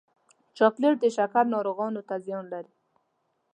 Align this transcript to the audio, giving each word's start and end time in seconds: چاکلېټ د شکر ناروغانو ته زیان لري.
چاکلېټ 0.57 0.95
د 1.01 1.05
شکر 1.15 1.45
ناروغانو 1.53 2.01
ته 2.07 2.15
زیان 2.25 2.45
لري. 2.53 2.73